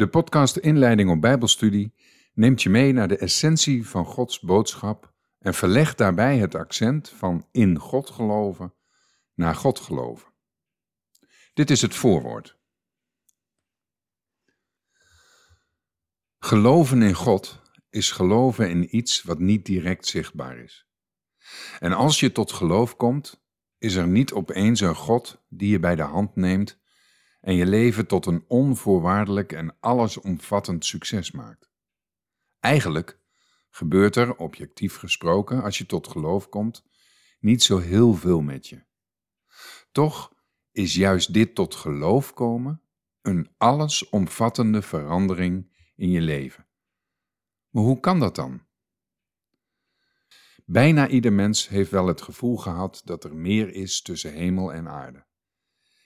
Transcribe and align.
De 0.00 0.08
podcast 0.08 0.56
Inleiding 0.56 1.10
op 1.10 1.20
Bijbelstudie 1.20 1.94
neemt 2.34 2.62
je 2.62 2.70
mee 2.70 2.92
naar 2.92 3.08
de 3.08 3.16
essentie 3.16 3.88
van 3.88 4.04
Gods 4.04 4.40
boodschap 4.40 5.12
en 5.38 5.54
verlegt 5.54 5.98
daarbij 5.98 6.38
het 6.38 6.54
accent 6.54 7.08
van 7.08 7.46
in 7.52 7.78
God 7.78 8.10
geloven 8.10 8.74
naar 9.34 9.54
God 9.54 9.80
geloven. 9.80 10.32
Dit 11.54 11.70
is 11.70 11.82
het 11.82 11.94
voorwoord. 11.94 12.58
Geloven 16.38 17.02
in 17.02 17.14
God 17.14 17.62
is 17.90 18.10
geloven 18.10 18.70
in 18.70 18.96
iets 18.96 19.22
wat 19.22 19.38
niet 19.38 19.64
direct 19.64 20.06
zichtbaar 20.06 20.58
is. 20.58 20.86
En 21.78 21.92
als 21.92 22.20
je 22.20 22.32
tot 22.32 22.52
geloof 22.52 22.96
komt, 22.96 23.44
is 23.78 23.94
er 23.94 24.08
niet 24.08 24.32
opeens 24.32 24.80
een 24.80 24.96
God 24.96 25.44
die 25.48 25.70
je 25.70 25.78
bij 25.78 25.96
de 25.96 26.02
hand 26.02 26.36
neemt 26.36 26.79
en 27.40 27.54
je 27.54 27.66
leven 27.66 28.06
tot 28.06 28.26
een 28.26 28.44
onvoorwaardelijk 28.48 29.52
en 29.52 29.76
allesomvattend 29.80 30.84
succes 30.84 31.30
maakt. 31.30 31.70
Eigenlijk 32.60 33.20
gebeurt 33.70 34.16
er, 34.16 34.36
objectief 34.36 34.96
gesproken, 34.96 35.62
als 35.62 35.78
je 35.78 35.86
tot 35.86 36.08
geloof 36.08 36.48
komt, 36.48 36.84
niet 37.40 37.62
zo 37.62 37.78
heel 37.78 38.14
veel 38.14 38.40
met 38.40 38.68
je. 38.68 38.84
Toch 39.92 40.32
is 40.72 40.94
juist 40.94 41.32
dit 41.32 41.54
tot 41.54 41.74
geloof 41.74 42.34
komen 42.34 42.82
een 43.22 43.50
allesomvattende 43.56 44.82
verandering 44.82 45.76
in 45.96 46.10
je 46.10 46.20
leven. 46.20 46.66
Maar 47.70 47.82
hoe 47.82 48.00
kan 48.00 48.20
dat 48.20 48.34
dan? 48.34 48.68
Bijna 50.64 51.08
ieder 51.08 51.32
mens 51.32 51.68
heeft 51.68 51.90
wel 51.90 52.06
het 52.06 52.22
gevoel 52.22 52.56
gehad 52.56 53.02
dat 53.04 53.24
er 53.24 53.36
meer 53.36 53.74
is 53.74 54.02
tussen 54.02 54.32
hemel 54.32 54.72
en 54.72 54.88
aarde. 54.88 55.26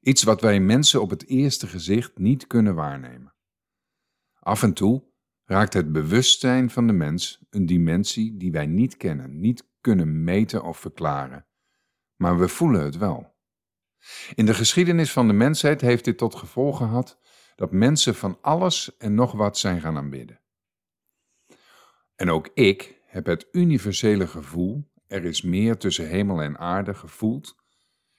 Iets 0.00 0.22
wat 0.22 0.40
wij 0.40 0.60
mensen 0.60 1.02
op 1.02 1.10
het 1.10 1.26
eerste 1.26 1.66
gezicht 1.66 2.18
niet 2.18 2.46
kunnen 2.46 2.74
waarnemen. 2.74 3.34
Af 4.40 4.62
en 4.62 4.72
toe 4.72 5.04
raakt 5.44 5.72
het 5.72 5.92
bewustzijn 5.92 6.70
van 6.70 6.86
de 6.86 6.92
mens 6.92 7.40
een 7.50 7.66
dimensie 7.66 8.36
die 8.36 8.52
wij 8.52 8.66
niet 8.66 8.96
kennen, 8.96 9.40
niet 9.40 9.68
kunnen 9.80 10.24
meten 10.24 10.62
of 10.62 10.78
verklaren, 10.78 11.46
maar 12.16 12.38
we 12.38 12.48
voelen 12.48 12.84
het 12.84 12.96
wel. 12.96 13.36
In 14.34 14.46
de 14.46 14.54
geschiedenis 14.54 15.12
van 15.12 15.26
de 15.26 15.32
mensheid 15.32 15.80
heeft 15.80 16.04
dit 16.04 16.18
tot 16.18 16.34
gevolg 16.34 16.76
gehad 16.76 17.18
dat 17.56 17.72
mensen 17.72 18.14
van 18.14 18.38
alles 18.40 18.96
en 18.96 19.14
nog 19.14 19.32
wat 19.32 19.58
zijn 19.58 19.80
gaan 19.80 19.96
aanbidden. 19.96 20.40
En 22.16 22.30
ook 22.30 22.50
ik 22.54 23.00
heb 23.06 23.26
het 23.26 23.48
universele 23.52 24.26
gevoel, 24.26 24.90
er 25.06 25.24
is 25.24 25.42
meer 25.42 25.76
tussen 25.76 26.08
hemel 26.08 26.42
en 26.42 26.58
aarde, 26.58 26.94
gevoeld 26.94 27.56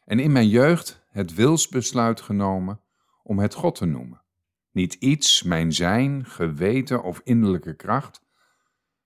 en 0.03 0.19
in 0.19 0.31
mijn 0.31 0.47
jeugd 0.47 0.98
het 1.09 1.33
wilsbesluit 1.33 2.21
genomen 2.21 2.81
om 3.23 3.39
het 3.39 3.53
God 3.53 3.75
te 3.75 3.85
noemen. 3.85 4.21
Niet 4.71 4.93
iets, 4.93 5.43
mijn 5.43 5.73
zijn, 5.73 6.25
geweten 6.25 7.03
of 7.03 7.21
innerlijke 7.23 7.75
kracht, 7.75 8.21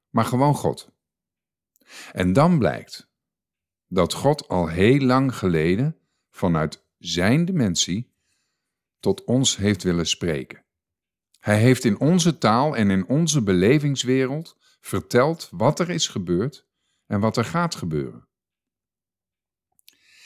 maar 0.09 0.25
gewoon 0.25 0.55
God. 0.55 0.91
En 2.11 2.33
dan 2.33 2.57
blijkt 2.57 3.11
dat 3.87 4.13
God 4.13 4.47
al 4.47 4.67
heel 4.67 4.99
lang 4.99 5.35
geleden 5.35 5.97
vanuit 6.29 6.85
zijn 6.97 7.45
dimensie 7.45 8.13
tot 8.99 9.23
ons 9.23 9.55
heeft 9.57 9.83
willen 9.83 10.07
spreken. 10.07 10.63
Hij 11.39 11.59
heeft 11.59 11.83
in 11.83 11.99
onze 11.99 12.37
taal 12.37 12.75
en 12.75 12.89
in 12.89 13.07
onze 13.07 13.43
belevingswereld 13.43 14.57
verteld 14.79 15.49
wat 15.51 15.79
er 15.79 15.89
is 15.89 16.07
gebeurd 16.07 16.67
en 17.05 17.19
wat 17.19 17.37
er 17.37 17.45
gaat 17.45 17.75
gebeuren. 17.75 18.27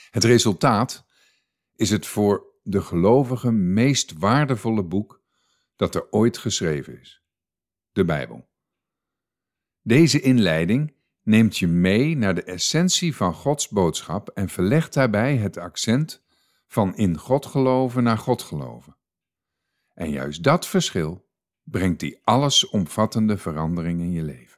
Het 0.09 0.23
resultaat 0.23 1.06
is 1.77 1.89
het 1.89 2.07
voor 2.07 2.45
de 2.63 2.81
gelovige 2.81 3.51
meest 3.51 4.13
waardevolle 4.17 4.83
boek 4.83 5.21
dat 5.75 5.95
er 5.95 6.11
ooit 6.11 6.37
geschreven 6.37 6.99
is: 6.99 7.23
de 7.91 8.05
Bijbel. 8.05 8.49
Deze 9.81 10.21
inleiding 10.21 10.95
neemt 11.21 11.57
je 11.57 11.67
mee 11.67 12.15
naar 12.15 12.35
de 12.35 12.43
essentie 12.43 13.15
van 13.15 13.33
Gods 13.33 13.69
boodschap 13.69 14.29
en 14.29 14.49
verlegt 14.49 14.93
daarbij 14.93 15.37
het 15.37 15.57
accent 15.57 16.23
van 16.67 16.95
in 16.95 17.17
God 17.17 17.45
geloven 17.45 18.03
naar 18.03 18.17
God 18.17 18.41
geloven. 18.41 18.97
En 19.93 20.09
juist 20.09 20.43
dat 20.43 20.67
verschil 20.67 21.29
brengt 21.63 21.99
die 21.99 22.19
allesomvattende 22.23 23.37
verandering 23.37 23.99
in 23.99 24.11
je 24.11 24.23
leven. 24.23 24.56